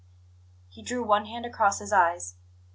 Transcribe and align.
He 0.67 0.81
drew 0.81 1.03
one 1.03 1.25
hand 1.27 1.45
across 1.45 1.77
his 1.77 1.93
eyes. 1.93 2.33